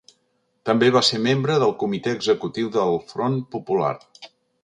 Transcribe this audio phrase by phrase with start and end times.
[0.69, 3.95] També va ser membre del comitè executiu del Front Popular.